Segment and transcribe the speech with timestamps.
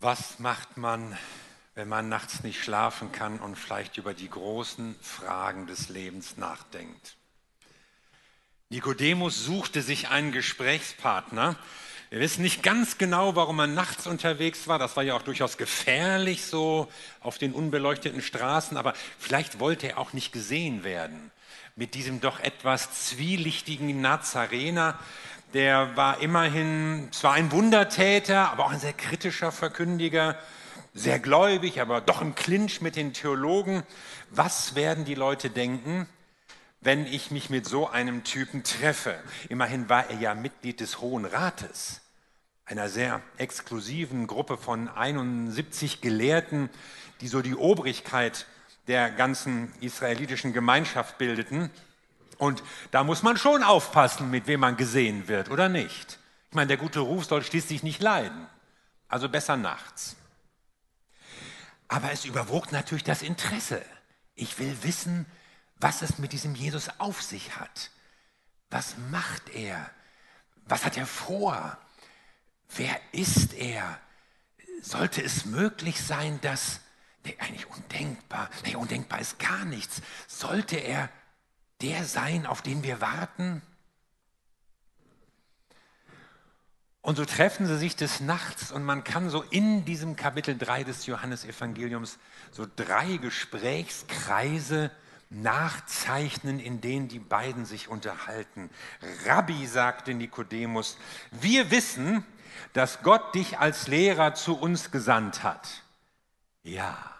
[0.00, 1.16] Was macht man,
[1.74, 7.16] wenn man nachts nicht schlafen kann und vielleicht über die großen Fragen des Lebens nachdenkt?
[8.68, 11.56] Nikodemus suchte sich einen Gesprächspartner.
[12.10, 14.78] Wir wissen nicht ganz genau, warum er nachts unterwegs war.
[14.78, 19.98] Das war ja auch durchaus gefährlich so auf den unbeleuchteten Straßen, aber vielleicht wollte er
[19.98, 21.30] auch nicht gesehen werden
[21.76, 24.98] mit diesem doch etwas zwielichtigen Nazarener,
[25.54, 30.36] der war immerhin zwar ein Wundertäter, aber auch ein sehr kritischer Verkündiger,
[30.94, 33.82] sehr gläubig, aber doch im Clinch mit den Theologen.
[34.30, 36.08] Was werden die Leute denken,
[36.80, 39.14] wenn ich mich mit so einem Typen treffe?
[39.48, 42.00] Immerhin war er ja Mitglied des Hohen Rates,
[42.64, 46.70] einer sehr exklusiven Gruppe von 71 Gelehrten,
[47.20, 48.46] die so die Obrigkeit
[48.88, 51.70] der ganzen israelitischen Gemeinschaft bildeten.
[52.38, 56.18] Und da muss man schon aufpassen, mit wem man gesehen wird oder nicht.
[56.50, 58.46] Ich meine, der gute Ruf soll schließlich nicht leiden.
[59.08, 60.16] Also besser nachts.
[61.88, 63.82] Aber es überwog natürlich das Interesse.
[64.34, 65.26] Ich will wissen,
[65.78, 67.90] was es mit diesem Jesus auf sich hat.
[68.70, 69.90] Was macht er?
[70.66, 71.78] Was hat er vor?
[72.76, 73.98] Wer ist er?
[74.82, 76.80] Sollte es möglich sein, dass,
[77.24, 81.08] nee, eigentlich undenkbar, nee, undenkbar ist gar nichts, sollte er
[81.82, 83.62] der sein, auf den wir warten?
[87.06, 90.82] Und so treffen sie sich des Nachts und man kann so in diesem Kapitel 3
[90.82, 92.18] des Johannesevangeliums
[92.50, 94.90] so drei Gesprächskreise
[95.30, 98.70] nachzeichnen, in denen die beiden sich unterhalten.
[99.24, 100.98] Rabbi, sagte Nikodemus,
[101.30, 102.24] wir wissen,
[102.72, 105.84] dass Gott dich als Lehrer zu uns gesandt hat.
[106.64, 107.14] Ja.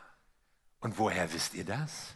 [0.81, 2.16] Und woher wisst ihr das?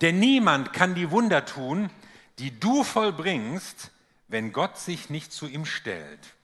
[0.00, 1.90] Denn niemand kann die Wunder tun,
[2.38, 3.90] die du vollbringst,
[4.28, 6.34] wenn Gott sich nicht zu ihm stellt.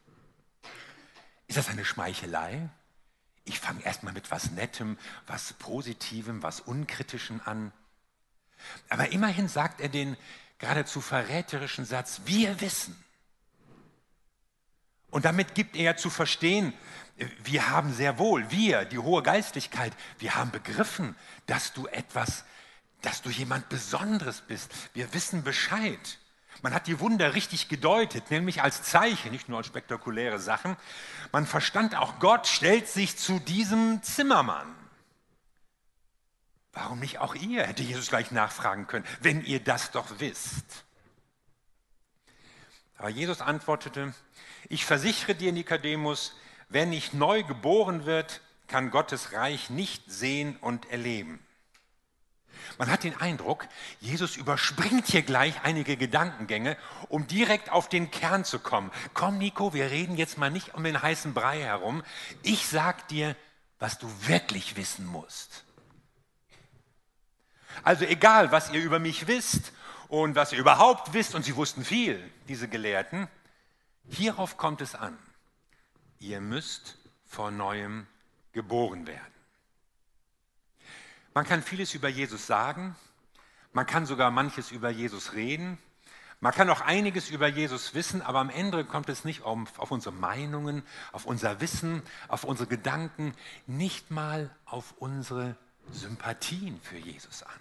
[1.47, 2.69] Ist das eine Schmeichelei?
[3.45, 7.73] Ich fange erstmal mit was Nettem, was Positivem, was Unkritischem an.
[8.89, 10.17] Aber immerhin sagt er den
[10.59, 12.97] geradezu verräterischen Satz, wir wissen.
[15.11, 16.73] Und damit gibt er ja zu verstehen,
[17.45, 21.15] wir haben sehr wohl, wir, die hohe Geistlichkeit, wir haben begriffen,
[21.47, 22.45] dass du etwas
[23.03, 24.73] dass du jemand Besonderes bist.
[24.95, 26.19] Wir wissen Bescheid.
[26.63, 30.77] Man hat die Wunder richtig gedeutet, nämlich als Zeichen, nicht nur als spektakuläre Sachen.
[31.33, 34.75] Man verstand auch, Gott stellt sich zu diesem Zimmermann.
[36.73, 40.85] Warum nicht auch ihr, hätte Jesus gleich nachfragen können, wenn ihr das doch wisst.
[42.99, 44.15] Aber Jesus antwortete,
[44.69, 46.35] ich versichere dir, Nikodemus,
[46.69, 51.46] wer nicht neu geboren wird, kann Gottes Reich nicht sehen und erleben.
[52.79, 53.67] Man hat den Eindruck,
[54.01, 56.77] Jesus überspringt hier gleich einige Gedankengänge,
[57.09, 58.91] um direkt auf den Kern zu kommen.
[59.15, 62.03] Komm, Nico, wir reden jetzt mal nicht um den heißen Brei herum.
[62.43, 63.37] Ich sag dir,
[63.79, 65.65] was du wirklich wissen musst.
[67.83, 69.73] Also egal, was ihr über mich wisst
[70.09, 73.29] und was ihr überhaupt wisst, und sie wussten viel, diese Gelehrten,
[74.09, 75.19] hierauf kommt es an.
[76.19, 76.97] Ihr müsst
[77.27, 78.07] vor neuem
[78.53, 79.36] geboren werden.
[81.37, 82.97] Man kann vieles über Jesus sagen,
[83.75, 85.77] man kann sogar manches über Jesus reden,
[86.41, 89.91] man kann auch einiges über Jesus wissen, aber am Ende kommt es nicht auf, auf
[89.91, 90.83] unsere Meinungen,
[91.13, 93.35] auf unser Wissen, auf unsere Gedanken,
[93.67, 95.59] nicht mal auf unsere
[95.91, 97.61] Sympathien für Jesus an.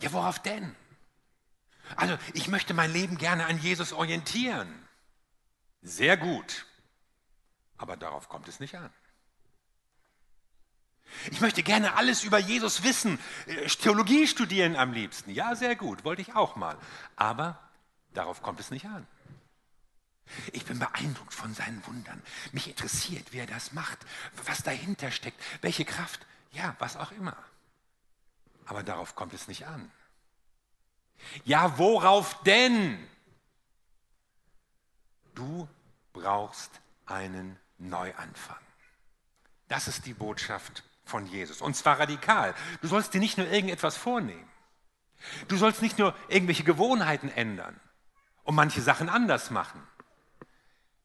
[0.00, 0.76] Ja, worauf denn?
[1.96, 4.72] Also, ich möchte mein Leben gerne an Jesus orientieren.
[5.82, 6.66] Sehr gut,
[7.78, 8.92] aber darauf kommt es nicht an.
[11.30, 15.30] Ich möchte gerne alles über Jesus wissen, äh, Theologie studieren am liebsten.
[15.30, 16.76] Ja, sehr gut, wollte ich auch mal.
[17.16, 17.58] Aber
[18.14, 19.06] darauf kommt es nicht an.
[20.52, 22.22] Ich bin beeindruckt von seinen Wundern.
[22.52, 23.98] Mich interessiert, wie er das macht,
[24.44, 27.36] was dahinter steckt, welche Kraft, ja, was auch immer.
[28.66, 29.90] Aber darauf kommt es nicht an.
[31.44, 32.98] Ja, worauf denn?
[35.34, 35.68] Du
[36.12, 36.70] brauchst
[37.06, 38.56] einen Neuanfang.
[39.68, 41.60] Das ist die Botschaft von Jesus.
[41.60, 42.54] Und zwar radikal.
[42.80, 44.48] Du sollst dir nicht nur irgendetwas vornehmen.
[45.48, 47.78] Du sollst nicht nur irgendwelche Gewohnheiten ändern
[48.44, 49.82] und manche Sachen anders machen.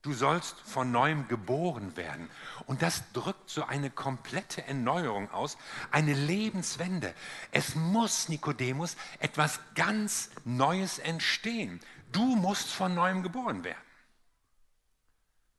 [0.03, 2.29] Du sollst von neuem geboren werden.
[2.67, 5.57] Und das drückt so eine komplette Erneuerung aus,
[5.89, 7.15] eine Lebenswende.
[7.51, 11.79] Es muss, Nikodemus, etwas ganz Neues entstehen.
[12.11, 13.81] Du musst von neuem geboren werden.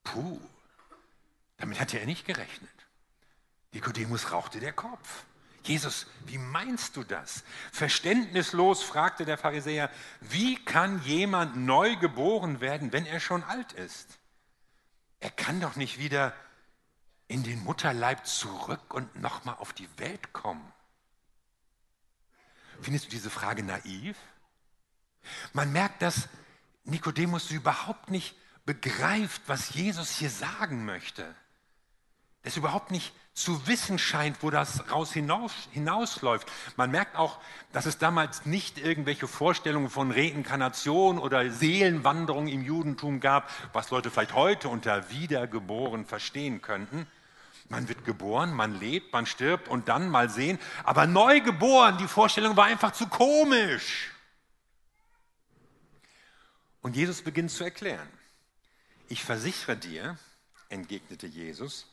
[0.04, 0.40] Puh,
[1.56, 2.75] damit hat er nicht gerechnet.
[3.76, 5.24] Nikodemus rauchte der Kopf.
[5.62, 7.44] Jesus, wie meinst du das?
[7.72, 9.90] Verständnislos fragte der Pharisäer,
[10.22, 14.18] wie kann jemand neu geboren werden, wenn er schon alt ist?
[15.20, 16.34] Er kann doch nicht wieder
[17.28, 20.72] in den Mutterleib zurück und nochmal auf die Welt kommen?
[22.80, 24.16] Findest du diese Frage naiv?
[25.52, 26.30] Man merkt, dass
[26.84, 31.34] Nikodemus überhaupt nicht begreift, was Jesus hier sagen möchte.
[32.42, 36.50] Es überhaupt nicht zu wissen scheint, wo das raus hinaus, hinausläuft.
[36.76, 37.38] Man merkt auch,
[37.70, 44.10] dass es damals nicht irgendwelche Vorstellungen von Reinkarnation oder Seelenwanderung im Judentum gab, was Leute
[44.10, 47.06] vielleicht heute unter Wiedergeboren verstehen könnten.
[47.68, 50.58] Man wird geboren, man lebt, man stirbt und dann mal sehen.
[50.82, 54.12] Aber neu geboren, die Vorstellung war einfach zu komisch.
[56.80, 58.08] Und Jesus beginnt zu erklären.
[59.08, 60.16] Ich versichere dir,
[60.70, 61.86] entgegnete Jesus,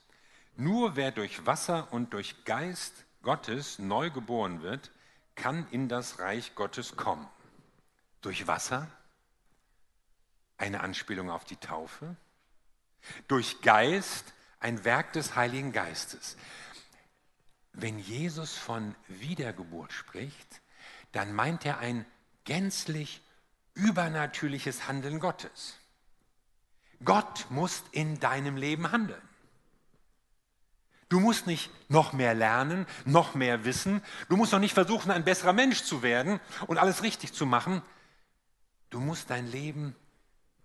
[0.55, 4.91] nur wer durch Wasser und durch Geist Gottes neu geboren wird,
[5.35, 7.27] kann in das Reich Gottes kommen.
[8.21, 8.87] Durch Wasser,
[10.57, 12.15] eine Anspielung auf die Taufe,
[13.27, 16.37] durch Geist, ein Werk des Heiligen Geistes.
[17.73, 20.61] Wenn Jesus von Wiedergeburt spricht,
[21.11, 22.05] dann meint er ein
[22.45, 23.21] gänzlich
[23.73, 25.77] übernatürliches Handeln Gottes.
[27.03, 29.21] Gott muss in deinem Leben handeln.
[31.13, 34.01] Du musst nicht noch mehr lernen, noch mehr wissen.
[34.29, 37.83] Du musst noch nicht versuchen, ein besserer Mensch zu werden und alles richtig zu machen.
[38.89, 39.95] Du musst dein Leben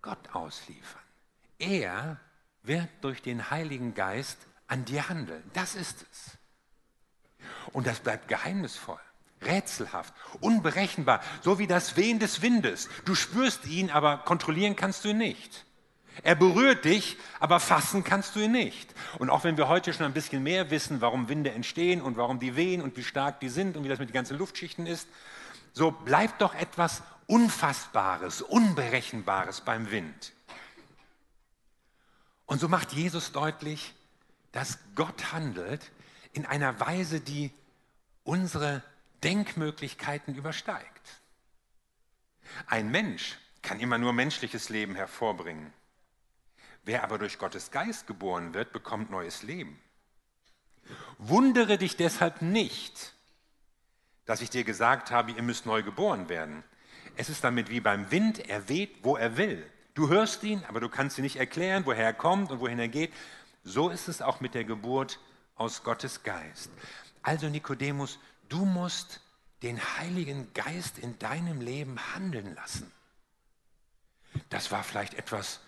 [0.00, 1.02] Gott ausliefern.
[1.58, 2.18] Er
[2.62, 5.42] wird durch den Heiligen Geist an dir handeln.
[5.52, 6.38] Das ist es.
[7.74, 9.00] Und das bleibt geheimnisvoll,
[9.42, 12.88] rätselhaft, unberechenbar, so wie das Wehen des Windes.
[13.04, 15.66] Du spürst ihn, aber kontrollieren kannst du ihn nicht.
[16.22, 18.94] Er berührt dich, aber fassen kannst du ihn nicht.
[19.18, 22.40] Und auch wenn wir heute schon ein bisschen mehr wissen, warum Winde entstehen und warum
[22.40, 25.08] die wehen und wie stark die sind und wie das mit den ganzen Luftschichten ist,
[25.72, 30.32] so bleibt doch etwas Unfassbares, Unberechenbares beim Wind.
[32.46, 33.94] Und so macht Jesus deutlich,
[34.52, 35.90] dass Gott handelt
[36.32, 37.52] in einer Weise, die
[38.24, 38.82] unsere
[39.22, 41.20] Denkmöglichkeiten übersteigt.
[42.66, 45.72] Ein Mensch kann immer nur menschliches Leben hervorbringen.
[46.88, 49.78] Wer aber durch Gottes Geist geboren wird, bekommt neues Leben.
[51.18, 53.12] Wundere dich deshalb nicht,
[54.24, 56.64] dass ich dir gesagt habe, ihr müsst neu geboren werden.
[57.14, 59.70] Es ist damit wie beim Wind, er weht, wo er will.
[59.92, 62.88] Du hörst ihn, aber du kannst ihn nicht erklären, woher er kommt und wohin er
[62.88, 63.12] geht.
[63.64, 65.20] So ist es auch mit der Geburt
[65.56, 66.70] aus Gottes Geist.
[67.20, 68.18] Also Nikodemus,
[68.48, 69.20] du musst
[69.62, 72.90] den Heiligen Geist in deinem Leben handeln lassen.
[74.48, 75.60] Das war vielleicht etwas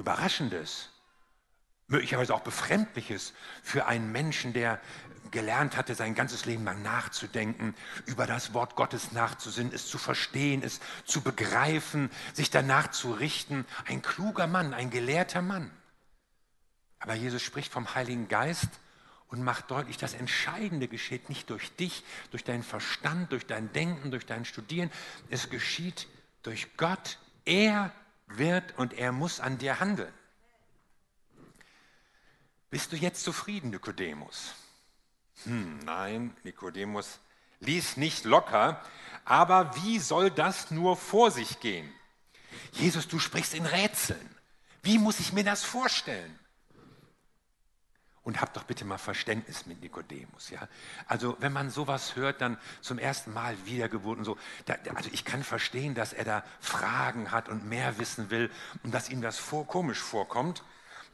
[0.00, 0.88] Überraschendes,
[1.86, 4.80] möglicherweise auch Befremdliches für einen Menschen, der
[5.30, 7.74] gelernt hatte, sein ganzes Leben lang nachzudenken,
[8.06, 13.66] über das Wort Gottes nachzusinnen, es zu verstehen, es zu begreifen, sich danach zu richten.
[13.86, 15.70] Ein kluger Mann, ein gelehrter Mann.
[16.98, 18.68] Aber Jesus spricht vom Heiligen Geist
[19.28, 24.10] und macht deutlich, das Entscheidende geschieht nicht durch dich, durch deinen Verstand, durch dein Denken,
[24.10, 24.90] durch dein Studieren.
[25.28, 26.08] Es geschieht
[26.42, 27.18] durch Gott.
[27.44, 27.92] Er
[28.30, 30.12] wird und er muss an dir handeln.
[32.70, 34.54] Bist du jetzt zufrieden, Nikodemus?
[35.44, 37.18] Hm, nein, Nikodemus
[37.60, 38.82] ließ nicht locker,
[39.24, 41.92] aber wie soll das nur vor sich gehen?
[42.72, 44.36] Jesus, du sprichst in Rätseln.
[44.82, 46.38] Wie muss ich mir das vorstellen?
[48.22, 50.50] Und habt doch bitte mal Verständnis mit Nikodemus.
[50.50, 50.68] Ja?
[51.06, 54.36] Also wenn man sowas hört, dann zum ersten Mal Wiedergeburt und so,
[54.66, 58.50] da, also ich kann verstehen, dass er da Fragen hat und mehr wissen will
[58.82, 60.62] und dass ihm das vor, komisch vorkommt.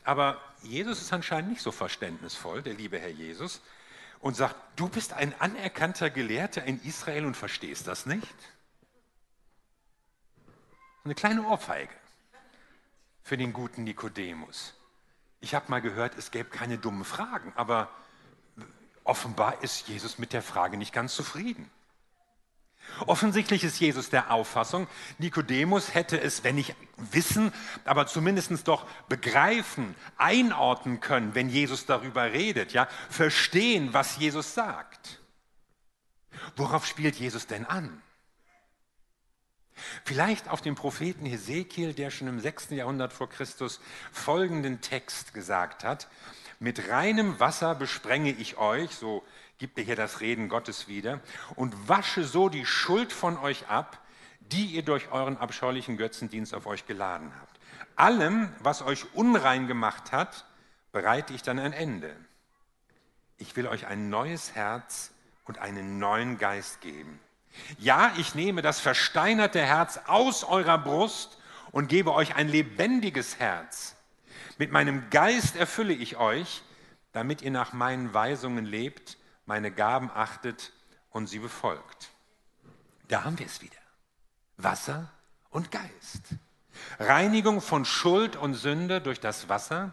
[0.03, 3.61] Aber Jesus ist anscheinend nicht so verständnisvoll, der liebe Herr Jesus,
[4.21, 8.35] und sagt, du bist ein anerkannter Gelehrter in Israel und verstehst das nicht?
[11.05, 11.93] Eine kleine Ohrfeige
[13.23, 14.76] für den guten Nikodemus.
[15.41, 17.91] Ich habe mal gehört, es gäbe keine dummen Fragen, aber
[19.05, 21.71] offenbar ist Jesus mit der Frage nicht ganz zufrieden.
[23.07, 24.87] Offensichtlich ist Jesus der Auffassung,
[25.19, 27.53] Nikodemus hätte es, wenn nicht wissen,
[27.85, 35.21] aber zumindest doch begreifen, einordnen können, wenn Jesus darüber redet, ja, verstehen, was Jesus sagt.
[36.57, 38.03] Worauf spielt Jesus denn an?
[40.05, 42.71] Vielleicht auf den Propheten Hesekiel, der schon im 6.
[42.71, 43.81] Jahrhundert vor Christus
[44.13, 46.09] folgenden Text gesagt hat,
[46.59, 49.23] mit reinem Wasser besprenge ich euch, so
[49.59, 51.21] gibt er hier das Reden Gottes wieder,
[51.55, 54.01] und wasche so die Schuld von euch ab,
[54.41, 57.59] die ihr durch euren abscheulichen Götzendienst auf euch geladen habt.
[57.97, 60.47] Allem, was euch unrein gemacht hat,
[60.93, 62.15] bereite ich dann ein Ende.
[63.39, 65.13] Ich will euch ein neues Herz
[65.45, 67.21] und einen neuen Geist geben.
[67.79, 71.39] Ja, ich nehme das versteinerte Herz aus eurer Brust
[71.73, 73.97] und gebe euch ein lebendiges Herz.
[74.59, 76.63] Mit meinem Geist erfülle ich euch,
[77.13, 80.73] damit ihr nach meinen Weisungen lebt, meine Gaben achtet
[81.11, 82.11] und sie befolgt.
[83.09, 83.77] Da haben wir es wieder.
[84.57, 85.11] Wasser
[85.51, 86.23] und Geist.
[86.99, 89.93] Reinigung von Schuld und Sünde durch das Wasser,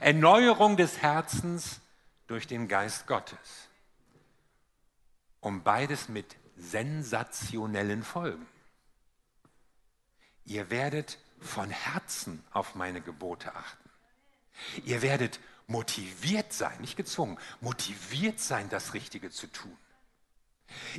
[0.00, 1.80] Erneuerung des Herzens
[2.26, 3.68] durch den Geist Gottes.
[5.40, 8.46] Um beides mit sensationellen Folgen.
[10.44, 13.90] Ihr werdet von Herzen auf meine Gebote achten.
[14.84, 19.76] Ihr werdet motiviert sein, nicht gezwungen, motiviert sein, das Richtige zu tun.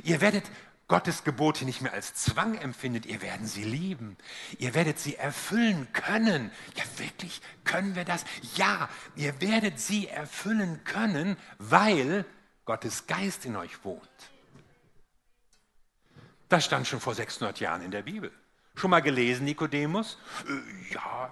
[0.02, 0.44] Ihr werdet
[0.88, 4.16] Gottes Gebote nicht mehr als Zwang empfindet, ihr werdet sie lieben.
[4.58, 6.50] Ihr werdet sie erfüllen können.
[6.76, 8.24] Ja, wirklich, können wir das?
[8.56, 12.26] Ja, ihr werdet sie erfüllen können, weil
[12.64, 14.31] Gottes Geist in euch wohnt.
[16.52, 18.30] Das stand schon vor 600 Jahren in der Bibel.
[18.74, 20.18] Schon mal gelesen, Nikodemus?
[20.46, 21.30] Äh, ja,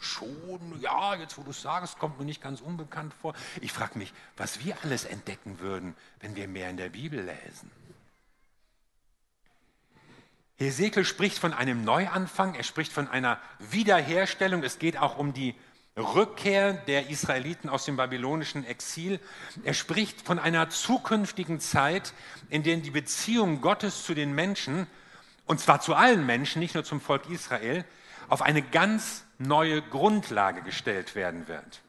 [0.00, 0.80] schon.
[0.80, 3.34] Ja, jetzt wo du es sagst, kommt mir nicht ganz unbekannt vor.
[3.60, 7.70] Ich frage mich, was wir alles entdecken würden, wenn wir mehr in der Bibel lesen.
[10.56, 14.62] Hesekiel spricht von einem Neuanfang, er spricht von einer Wiederherstellung.
[14.62, 15.54] Es geht auch um die
[15.96, 19.20] Rückkehr der Israeliten aus dem babylonischen Exil.
[19.62, 22.14] Er spricht von einer zukünftigen Zeit,
[22.48, 24.86] in der die Beziehung Gottes zu den Menschen,
[25.46, 27.84] und zwar zu allen Menschen, nicht nur zum Volk Israel,
[28.28, 31.82] auf eine ganz neue Grundlage gestellt werden wird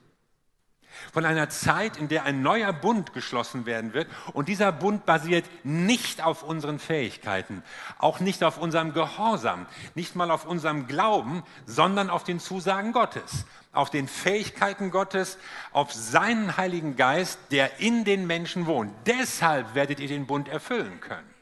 [1.12, 4.08] von einer Zeit, in der ein neuer Bund geschlossen werden wird.
[4.34, 7.64] Und dieser Bund basiert nicht auf unseren Fähigkeiten,
[7.98, 13.46] auch nicht auf unserem Gehorsam, nicht mal auf unserem Glauben, sondern auf den Zusagen Gottes,
[13.72, 15.38] auf den Fähigkeiten Gottes,
[15.72, 18.94] auf seinen Heiligen Geist, der in den Menschen wohnt.
[19.06, 21.34] Deshalb werdet ihr den Bund erfüllen können.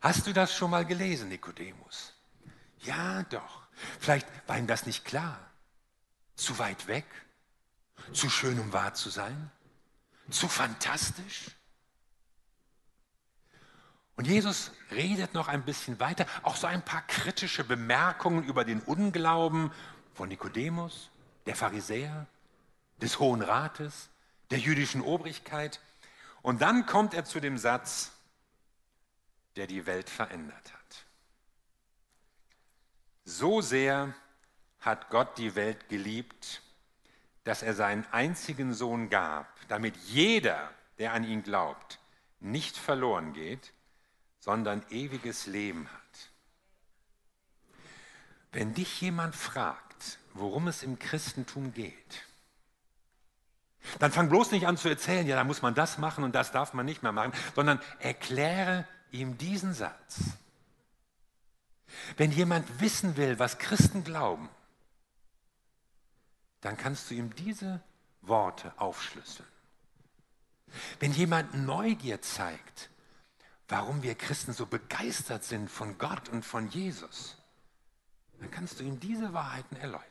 [0.00, 2.12] Hast du das schon mal gelesen, Nikodemus?
[2.80, 3.62] Ja, doch.
[4.00, 5.38] Vielleicht war ihm das nicht klar.
[6.34, 7.04] Zu weit weg?
[8.12, 9.50] Zu schön, um wahr zu sein?
[10.30, 11.50] Zu fantastisch?
[14.16, 18.80] Und Jesus redet noch ein bisschen weiter, auch so ein paar kritische Bemerkungen über den
[18.80, 19.72] Unglauben
[20.14, 21.10] von Nikodemus,
[21.46, 22.26] der Pharisäer,
[23.00, 24.10] des Hohen Rates,
[24.50, 25.80] der jüdischen Obrigkeit.
[26.42, 28.12] Und dann kommt er zu dem Satz,
[29.56, 31.04] der die Welt verändert hat.
[33.24, 34.14] So sehr
[34.82, 36.60] hat Gott die Welt geliebt,
[37.44, 41.98] dass er seinen einzigen Sohn gab, damit jeder, der an ihn glaubt,
[42.40, 43.72] nicht verloren geht,
[44.40, 46.30] sondern ewiges Leben hat.
[48.50, 52.26] Wenn dich jemand fragt, worum es im Christentum geht,
[53.98, 56.52] dann fang bloß nicht an zu erzählen, ja, da muss man das machen und das
[56.52, 60.20] darf man nicht mehr machen, sondern erkläre ihm diesen Satz.
[62.16, 64.48] Wenn jemand wissen will, was Christen glauben,
[66.62, 67.82] dann kannst du ihm diese
[68.22, 69.48] Worte aufschlüsseln.
[71.00, 72.88] Wenn jemand Neugier zeigt,
[73.68, 77.36] warum wir Christen so begeistert sind von Gott und von Jesus,
[78.38, 80.06] dann kannst du ihm diese Wahrheiten erläutern.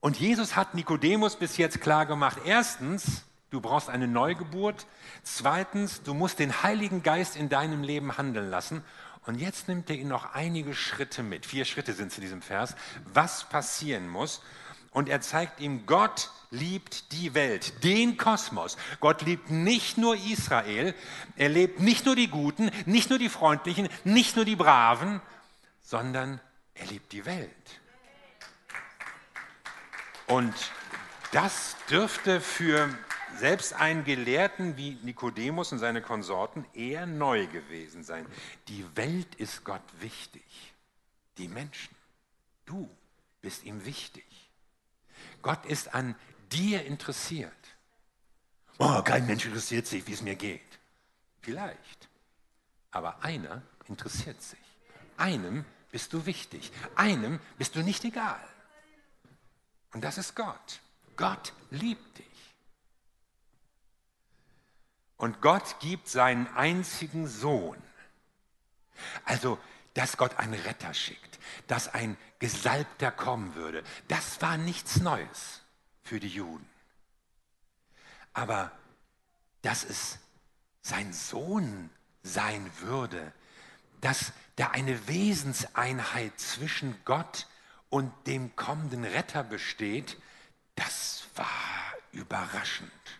[0.00, 4.86] Und Jesus hat Nikodemus bis jetzt klar gemacht, erstens, du brauchst eine Neugeburt,
[5.22, 8.84] zweitens, du musst den Heiligen Geist in deinem Leben handeln lassen
[9.26, 11.46] und jetzt nimmt er ihn noch einige Schritte mit.
[11.46, 12.74] Vier Schritte sind es in diesem Vers,
[13.12, 14.40] was passieren muss.
[14.90, 18.76] Und er zeigt ihm, Gott liebt die Welt, den Kosmos.
[19.00, 20.94] Gott liebt nicht nur Israel,
[21.36, 25.20] er liebt nicht nur die Guten, nicht nur die Freundlichen, nicht nur die Braven,
[25.82, 26.40] sondern
[26.74, 27.50] er liebt die Welt.
[30.26, 30.54] Und
[31.32, 32.88] das dürfte für
[33.36, 38.26] selbst einen Gelehrten wie Nikodemus und seine Konsorten eher neu gewesen sein.
[38.68, 40.42] Die Welt ist Gott wichtig.
[41.36, 41.94] Die Menschen.
[42.66, 42.88] Du
[43.40, 44.24] bist ihm wichtig.
[45.42, 46.14] Gott ist an
[46.50, 47.52] dir interessiert.
[48.78, 50.78] Oh, kein Mensch interessiert sich, wie es mir geht.
[51.40, 52.08] Vielleicht.
[52.90, 54.58] Aber einer interessiert sich.
[55.16, 56.72] Einem bist du wichtig.
[56.94, 58.40] Einem bist du nicht egal.
[59.92, 60.80] Und das ist Gott.
[61.16, 62.27] Gott liebt dich.
[65.18, 67.76] Und Gott gibt seinen einzigen Sohn.
[69.24, 69.58] Also,
[69.94, 75.62] dass Gott einen Retter schickt, dass ein Gesalbter kommen würde, das war nichts Neues
[76.04, 76.68] für die Juden.
[78.32, 78.70] Aber
[79.62, 80.18] dass es
[80.82, 81.90] sein Sohn
[82.22, 83.32] sein würde,
[84.00, 87.48] dass da eine Wesenseinheit zwischen Gott
[87.90, 90.16] und dem kommenden Retter besteht,
[90.76, 91.48] das war
[92.12, 93.17] überraschend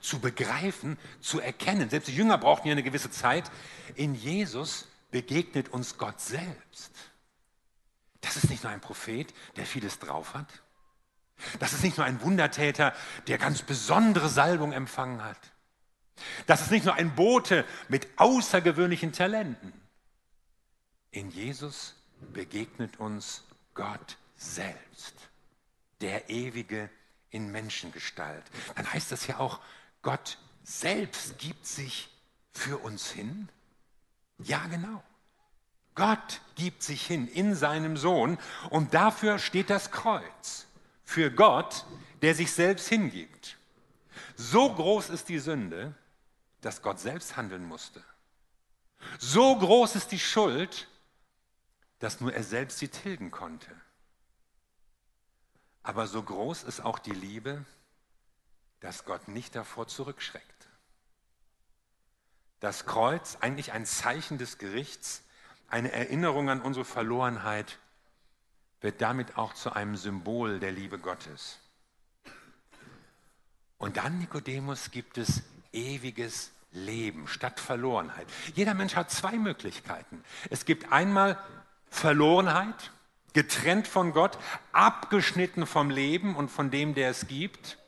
[0.00, 1.90] zu begreifen, zu erkennen.
[1.90, 3.50] Selbst die Jünger brauchten ja eine gewisse Zeit.
[3.94, 6.92] In Jesus begegnet uns Gott selbst.
[8.20, 10.62] Das ist nicht nur ein Prophet, der vieles drauf hat.
[11.60, 12.94] Das ist nicht nur ein Wundertäter,
[13.28, 15.38] der ganz besondere Salbung empfangen hat.
[16.46, 19.72] Das ist nicht nur ein Bote mit außergewöhnlichen Talenten.
[21.12, 21.94] In Jesus
[22.32, 25.14] begegnet uns Gott selbst,
[26.00, 26.90] der Ewige
[27.30, 28.44] in Menschengestalt.
[28.74, 29.60] Dann heißt das ja auch,
[30.02, 32.08] Gott selbst gibt sich
[32.52, 33.48] für uns hin.
[34.38, 35.02] Ja, genau.
[35.94, 38.38] Gott gibt sich hin in seinem Sohn
[38.70, 40.66] und dafür steht das Kreuz.
[41.04, 41.86] Für Gott,
[42.22, 43.56] der sich selbst hingibt.
[44.36, 45.94] So groß ist die Sünde,
[46.60, 48.04] dass Gott selbst handeln musste.
[49.18, 50.88] So groß ist die Schuld,
[51.98, 53.70] dass nur er selbst sie tilgen konnte.
[55.82, 57.64] Aber so groß ist auch die Liebe,
[58.80, 60.68] dass Gott nicht davor zurückschreckt.
[62.60, 65.22] Das Kreuz, eigentlich ein Zeichen des Gerichts,
[65.68, 67.78] eine Erinnerung an unsere Verlorenheit,
[68.80, 71.58] wird damit auch zu einem Symbol der Liebe Gottes.
[73.76, 75.42] Und dann, Nikodemus, gibt es
[75.72, 78.26] ewiges Leben statt Verlorenheit.
[78.54, 80.22] Jeder Mensch hat zwei Möglichkeiten.
[80.50, 81.38] Es gibt einmal
[81.88, 82.90] Verlorenheit,
[83.32, 84.38] getrennt von Gott,
[84.72, 87.78] abgeschnitten vom Leben und von dem, der es gibt.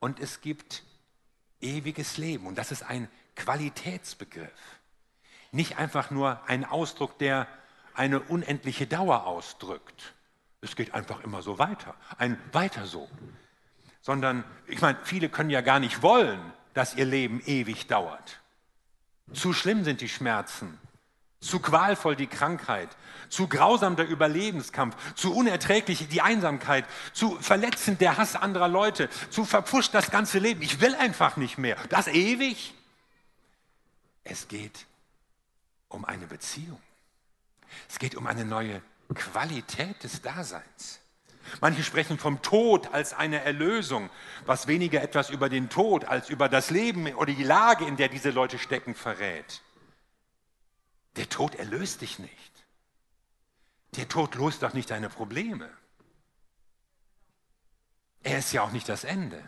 [0.00, 0.82] Und es gibt
[1.60, 2.46] ewiges Leben.
[2.46, 4.50] Und das ist ein Qualitätsbegriff.
[5.52, 7.46] Nicht einfach nur ein Ausdruck, der
[7.94, 10.14] eine unendliche Dauer ausdrückt.
[10.62, 13.08] Es geht einfach immer so weiter, ein weiter so.
[14.02, 16.40] Sondern, ich meine, viele können ja gar nicht wollen,
[16.74, 18.40] dass ihr Leben ewig dauert.
[19.32, 20.78] Zu schlimm sind die Schmerzen,
[21.40, 22.88] zu qualvoll die Krankheit,
[23.30, 29.44] zu grausam der Überlebenskampf, zu unerträglich die Einsamkeit, zu verletzend der Hass anderer Leute, zu
[29.44, 30.62] verpfuscht das ganze Leben.
[30.62, 31.76] Ich will einfach nicht mehr.
[31.88, 32.74] Das ewig?
[34.24, 34.86] Es geht
[35.88, 36.80] um eine Beziehung.
[37.88, 38.82] Es geht um eine neue
[39.14, 41.00] Qualität des Daseins.
[41.60, 44.10] Manche sprechen vom Tod als eine Erlösung,
[44.46, 48.08] was weniger etwas über den Tod als über das Leben oder die Lage, in der
[48.08, 49.62] diese Leute stecken, verrät.
[51.16, 52.64] Der Tod erlöst dich nicht.
[53.96, 55.70] Der Tod löst doch nicht deine Probleme.
[58.22, 59.42] Er ist ja auch nicht das Ende.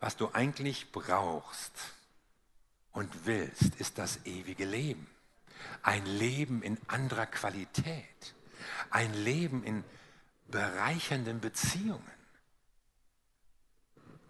[0.00, 1.72] Was du eigentlich brauchst
[2.92, 5.06] und willst, ist das ewige Leben.
[5.82, 8.34] Ein Leben in anderer Qualität.
[8.90, 9.84] Ein Leben in
[10.48, 12.10] bereichernden Beziehungen.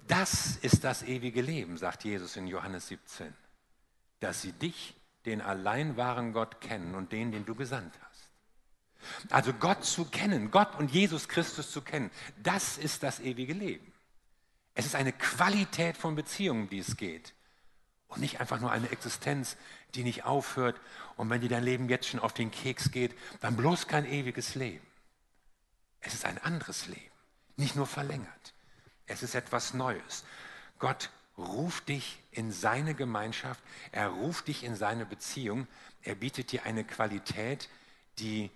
[0.08, 3.34] Das ist das ewige Leben, sagt Jesus in Johannes 17.
[4.20, 4.95] Dass sie dich
[5.26, 8.30] den allein wahren Gott kennen und den, den du gesandt hast.
[9.30, 12.10] Also Gott zu kennen, Gott und Jesus Christus zu kennen,
[12.42, 13.92] das ist das ewige Leben.
[14.74, 17.34] Es ist eine Qualität von Beziehungen, die es geht.
[18.08, 19.56] Und nicht einfach nur eine Existenz,
[19.94, 20.80] die nicht aufhört.
[21.16, 24.54] Und wenn dir dein Leben jetzt schon auf den Keks geht, dann bloß kein ewiges
[24.54, 24.86] Leben.
[26.00, 27.12] Es ist ein anderes Leben,
[27.56, 28.54] nicht nur verlängert.
[29.06, 30.24] Es ist etwas Neues.
[30.78, 35.66] Gott ruft dich in seine Gemeinschaft, er ruft dich in seine Beziehung,
[36.02, 37.68] er bietet dir eine Qualität,
[38.18, 38.50] die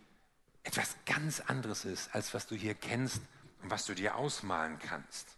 [0.62, 3.20] etwas ganz anderes ist, als was du hier kennst
[3.62, 5.28] und was du dir ausmalen kannst.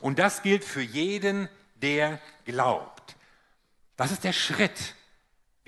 [0.00, 3.16] Und das gilt für jeden, der glaubt.
[3.96, 4.94] Das ist der Schritt,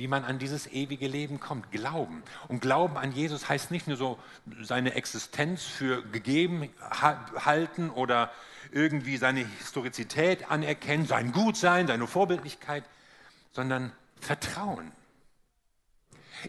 [0.02, 1.70] wie man an dieses ewige Leben kommt.
[1.70, 2.24] Glauben.
[2.48, 4.18] Und Glauben an Jesus heißt nicht nur so
[4.60, 8.32] seine Existenz für gegeben halten oder
[8.72, 12.82] irgendwie seine Historizität anerkennen, sein Gutsein, seine Vorbildlichkeit,
[13.52, 14.90] sondern Vertrauen.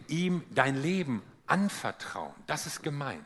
[0.08, 3.24] Ihm dein Leben anvertrauen, das ist gemeint.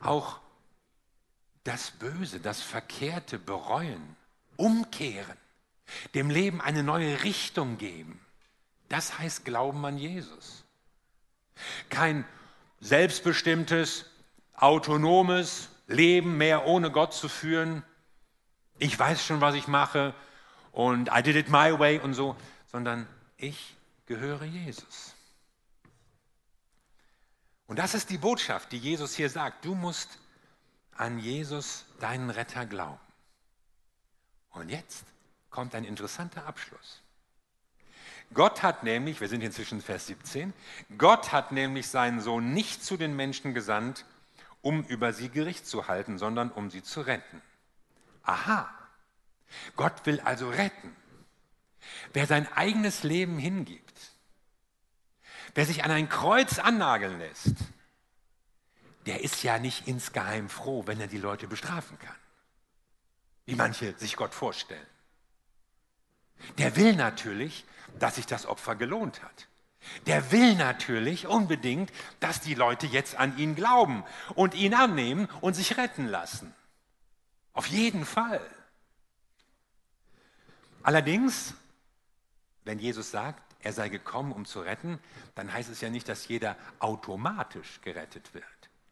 [0.00, 0.40] Auch
[1.62, 4.16] das Böse, das Verkehrte bereuen,
[4.56, 5.38] umkehren,
[6.14, 8.20] dem Leben eine neue Richtung geben.
[8.88, 10.64] Das heißt Glauben an Jesus.
[11.90, 12.24] Kein
[12.80, 14.06] selbstbestimmtes,
[14.54, 17.82] autonomes, Leben mehr ohne Gott zu führen.
[18.78, 20.14] Ich weiß schon, was ich mache
[20.72, 22.36] und I did it my way und so,
[22.70, 25.14] sondern ich gehöre Jesus.
[27.66, 29.64] Und das ist die Botschaft, die Jesus hier sagt.
[29.64, 30.18] Du musst
[30.96, 33.00] an Jesus, deinen Retter, glauben.
[34.50, 35.04] Und jetzt
[35.56, 37.00] kommt ein interessanter Abschluss.
[38.34, 40.52] Gott hat nämlich, wir sind inzwischen Vers 17,
[40.98, 44.04] Gott hat nämlich seinen Sohn nicht zu den Menschen gesandt,
[44.60, 47.40] um über sie Gericht zu halten, sondern um sie zu retten.
[48.22, 48.70] Aha,
[49.76, 50.94] Gott will also retten.
[52.12, 54.10] Wer sein eigenes Leben hingibt,
[55.54, 57.54] wer sich an ein Kreuz annageln lässt,
[59.06, 62.16] der ist ja nicht insgeheim froh, wenn er die Leute bestrafen kann,
[63.46, 64.86] wie manche sich Gott vorstellen.
[66.58, 67.64] Der will natürlich,
[67.98, 69.48] dass sich das Opfer gelohnt hat.
[70.06, 75.54] Der will natürlich unbedingt, dass die Leute jetzt an ihn glauben und ihn annehmen und
[75.54, 76.54] sich retten lassen.
[77.52, 78.40] Auf jeden Fall.
[80.82, 81.54] Allerdings,
[82.64, 85.00] wenn Jesus sagt, er sei gekommen, um zu retten,
[85.34, 88.44] dann heißt es ja nicht, dass jeder automatisch gerettet wird.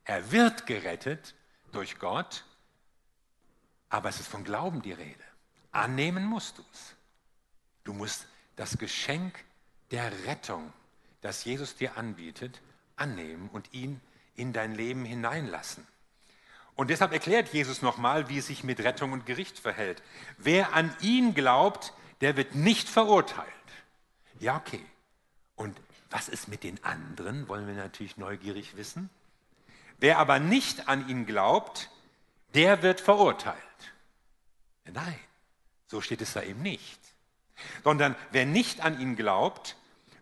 [0.04, 1.34] Er wird gerettet
[1.72, 2.44] durch Gott,
[3.88, 5.22] aber es ist von Glauben die Rede.
[5.70, 6.94] Annehmen musst du es.
[7.84, 9.44] Du musst das Geschenk
[9.90, 10.72] der Rettung,
[11.20, 12.60] das Jesus dir anbietet,
[12.96, 14.00] annehmen und ihn
[14.36, 15.86] in dein Leben hineinlassen.
[16.76, 20.02] Und deshalb erklärt Jesus nochmal, wie es sich mit Rettung und Gericht verhält.
[20.38, 23.48] Wer an ihn glaubt, der wird nicht verurteilt.
[24.40, 24.84] Ja, okay.
[25.54, 29.08] Und was ist mit den anderen, wollen wir natürlich neugierig wissen.
[29.98, 31.90] Wer aber nicht an ihn glaubt,
[32.54, 33.58] der wird verurteilt.
[34.92, 35.18] Nein,
[35.86, 37.00] so steht es da eben nicht.
[37.82, 39.76] Sondern wer nicht an ihn glaubt,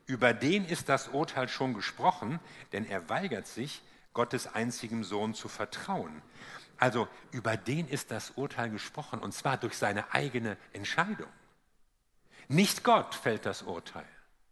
[0.06, 2.40] über den ist das Urteil schon gesprochen,
[2.72, 6.22] denn er weigert sich, Gottes einzigem Sohn zu vertrauen.
[6.78, 11.30] Also über den ist das Urteil gesprochen, und zwar durch seine eigene Entscheidung.
[12.48, 14.08] Nicht Gott fällt das Urteil,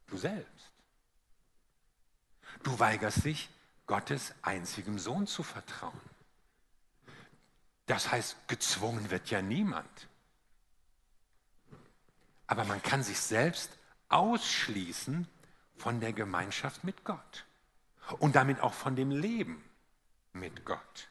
[0.07, 0.71] du selbst.
[2.63, 3.51] Du weigerst dich,
[3.87, 6.01] Gottes einzigem Sohn zu vertrauen.
[7.87, 10.09] Das heißt, gezwungen wird ja niemand.
[12.51, 13.71] Aber man kann sich selbst
[14.09, 15.29] ausschließen
[15.77, 17.47] von der Gemeinschaft mit Gott
[18.19, 19.63] und damit auch von dem Leben
[20.33, 21.09] mit Gott.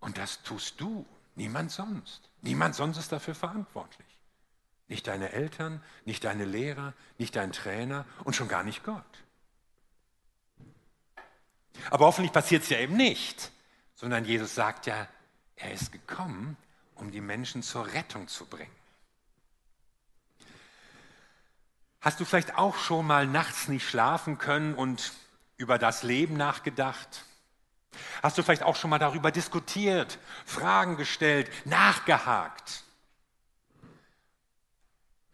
[0.00, 2.28] Und das tust du, niemand sonst.
[2.42, 4.06] Niemand sonst ist dafür verantwortlich.
[4.88, 9.24] Nicht deine Eltern, nicht deine Lehrer, nicht dein Trainer und schon gar nicht Gott.
[11.88, 13.52] Aber hoffentlich passiert es ja eben nicht,
[13.94, 15.08] sondern Jesus sagt ja,
[15.56, 16.58] er ist gekommen,
[16.94, 18.77] um die Menschen zur Rettung zu bringen.
[22.00, 25.12] Hast du vielleicht auch schon mal nachts nicht schlafen können und
[25.56, 27.24] über das Leben nachgedacht?
[28.22, 32.84] Hast du vielleicht auch schon mal darüber diskutiert, Fragen gestellt, nachgehakt?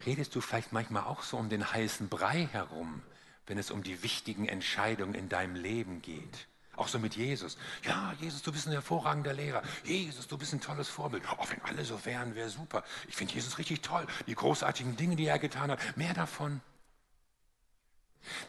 [0.05, 3.01] Redest du vielleicht manchmal auch so um den heißen Brei herum,
[3.47, 6.47] wenn es um die wichtigen Entscheidungen in deinem Leben geht?
[6.77, 7.57] Auch so mit Jesus.
[7.83, 9.63] Ja, Jesus, du bist ein hervorragender Lehrer.
[9.83, 11.23] Jesus, du bist ein tolles Vorbild.
[11.31, 12.83] Oh, wenn alle so wären, wäre super.
[13.07, 14.05] Ich finde Jesus richtig toll.
[14.27, 16.61] Die großartigen Dinge, die er getan hat, mehr davon.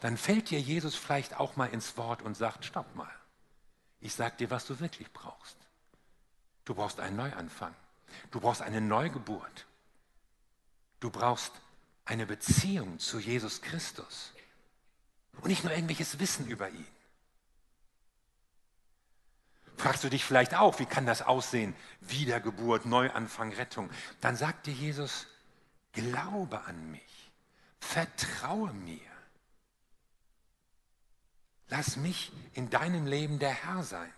[0.01, 3.11] Dann fällt dir Jesus vielleicht auch mal ins Wort und sagt, stopp mal.
[4.01, 5.57] Ich sag dir, was du wirklich brauchst.
[6.65, 7.75] Du brauchst einen Neuanfang.
[8.31, 9.67] Du brauchst eine Neugeburt.
[11.01, 11.53] Du brauchst
[12.05, 14.33] eine Beziehung zu Jesus Christus.
[15.41, 16.87] Und nicht nur irgendwelches Wissen über ihn.
[19.77, 21.75] Fragst du dich vielleicht auch, wie kann das aussehen?
[22.01, 23.91] Wiedergeburt, Neuanfang, Rettung.
[24.21, 25.27] Dann sagt dir Jesus,
[25.93, 27.31] glaube an mich,
[27.79, 29.01] vertraue mir.
[31.69, 34.13] Lass mich in deinem Leben der Herr sein.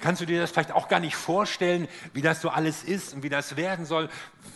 [0.00, 3.22] Kannst du dir das vielleicht auch gar nicht vorstellen, wie das so alles ist und
[3.22, 4.08] wie das werden soll,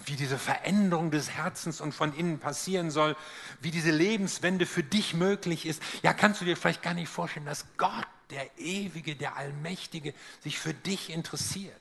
[0.06, 3.16] wie diese Veränderung des Herzens und von innen passieren soll,
[3.60, 5.82] wie diese Lebenswende für dich möglich ist?
[6.02, 10.58] Ja, kannst du dir vielleicht gar nicht vorstellen, dass Gott, der Ewige, der Allmächtige, sich
[10.58, 11.80] für dich interessiert?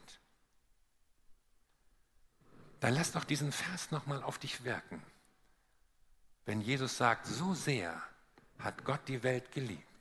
[2.80, 5.02] Dann lass doch diesen Vers nochmal auf dich wirken.
[6.46, 8.02] Wenn Jesus sagt, so sehr
[8.60, 9.94] hat Gott die Welt geliebt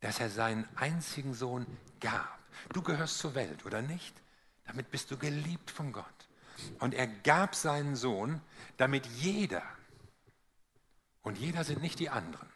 [0.00, 1.66] dass er seinen einzigen Sohn
[2.00, 2.38] gab.
[2.72, 4.14] Du gehörst zur Welt, oder nicht?
[4.66, 6.06] Damit bist du geliebt von Gott.
[6.78, 8.40] Und er gab seinen Sohn,
[8.76, 9.62] damit jeder,
[11.22, 12.48] und jeder sind nicht die anderen,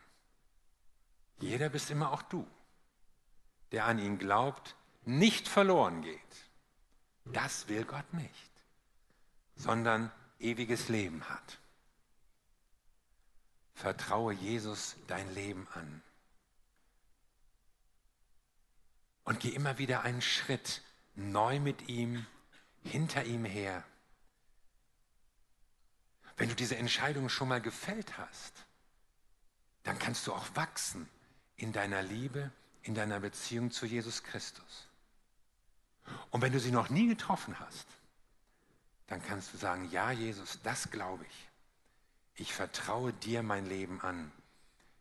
[1.38, 2.46] jeder bist immer auch du,
[3.72, 6.18] der an ihn glaubt, nicht verloren geht.
[7.24, 8.50] Das will Gott nicht,
[9.56, 11.58] sondern ewiges Leben hat.
[13.74, 16.02] Vertraue Jesus dein Leben an.
[19.24, 20.82] und geh immer wieder einen Schritt
[21.16, 22.26] neu mit ihm,
[22.84, 23.82] hinter ihm her.
[26.36, 28.66] Wenn du diese Entscheidung schon mal gefällt hast,
[29.84, 31.08] dann kannst du auch wachsen
[31.56, 32.50] in deiner Liebe,
[32.82, 34.88] in deiner Beziehung zu Jesus Christus.
[36.30, 37.86] Und wenn du sie noch nie getroffen hast,
[39.06, 41.48] dann kannst du sagen, ja Jesus, das glaube ich.
[42.36, 44.32] Ich vertraue dir mein Leben an.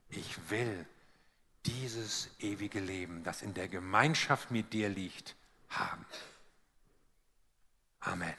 [0.10, 0.86] Ich will
[1.66, 5.36] dieses ewige Leben, das in der Gemeinschaft mit dir liegt,
[5.70, 6.06] haben.
[8.02, 8.36] Amen.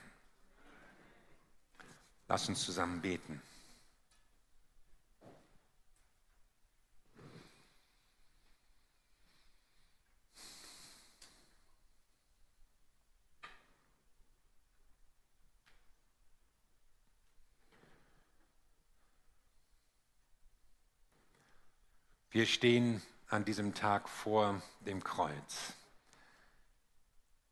[2.29, 3.40] Lass uns zusammen beten.
[22.35, 25.73] Wir stehen an diesem Tag vor dem Kreuz.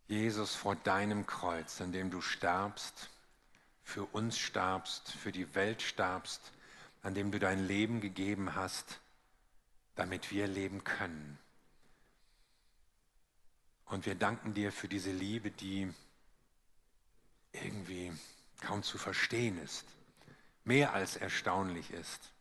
[0.08, 3.08] Jesus, vor deinem Kreuz, an dem du starbst,
[3.84, 6.50] für uns starbst, für die Welt starbst,
[7.02, 8.98] an dem du dein Leben gegeben hast,
[9.94, 11.38] damit wir leben können.
[13.84, 15.94] Und wir danken dir für diese Liebe, die
[17.52, 18.12] irgendwie
[18.62, 19.84] kaum zu verstehen ist,
[20.64, 22.32] mehr als erstaunlich ist.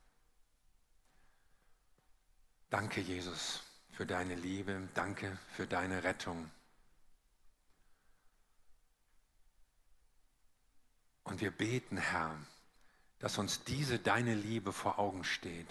[2.72, 4.88] Danke, Jesus, für deine Liebe.
[4.94, 6.50] Danke für deine Rettung.
[11.26, 12.34] Und wir beten, Herr,
[13.20, 15.68] dass uns diese deine Liebe vor Augen steht.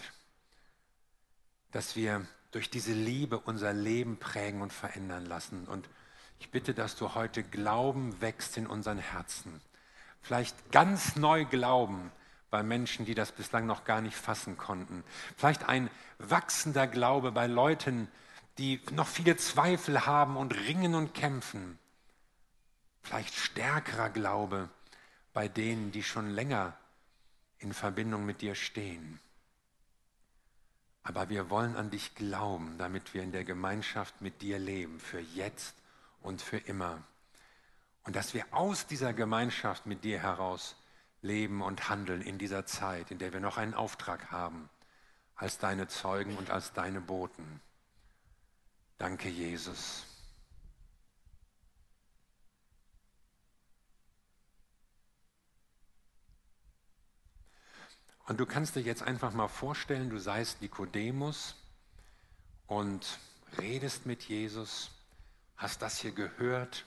[1.71, 5.67] Dass wir durch diese Liebe unser Leben prägen und verändern lassen.
[5.67, 5.89] Und
[6.39, 9.59] ich bitte, dass du heute Glauben wächst in unseren Herzen.
[10.21, 12.11] Vielleicht ganz neu Glauben,
[12.51, 15.03] bei Menschen, die das bislang noch gar nicht fassen konnten.
[15.37, 18.07] Vielleicht ein wachsender Glaube bei Leuten,
[18.57, 21.79] die noch viele Zweifel haben und ringen und kämpfen.
[23.01, 24.69] Vielleicht stärkerer Glaube
[25.33, 26.77] bei denen, die schon länger
[27.57, 29.19] in Verbindung mit dir stehen.
[31.03, 35.19] Aber wir wollen an dich glauben, damit wir in der Gemeinschaft mit dir leben, für
[35.19, 35.73] jetzt
[36.21, 37.01] und für immer.
[38.03, 40.75] Und dass wir aus dieser Gemeinschaft mit dir heraus
[41.21, 44.69] leben und handeln in dieser Zeit, in der wir noch einen Auftrag haben,
[45.35, 47.61] als deine Zeugen und als deine Boten.
[48.97, 50.05] Danke, Jesus.
[58.27, 61.55] Und du kannst dir jetzt einfach mal vorstellen, du seist Nikodemus
[62.67, 63.19] und
[63.57, 64.91] redest mit Jesus,
[65.57, 66.85] hast das hier gehört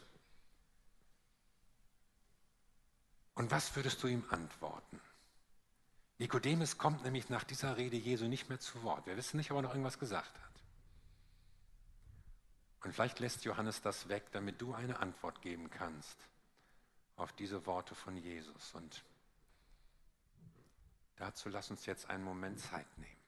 [3.34, 5.00] Und was würdest du ihm antworten?
[6.18, 9.06] Nikodemus kommt nämlich nach dieser Rede Jesu nicht mehr zu Wort.
[9.06, 10.50] Wir wissen nicht, ob er noch irgendwas gesagt hat.
[12.84, 16.18] Und vielleicht lässt Johannes das weg, damit du eine Antwort geben kannst
[17.16, 18.74] auf diese Worte von Jesus.
[18.74, 19.02] Und
[21.16, 23.23] dazu lass uns jetzt einen Moment Zeit nehmen.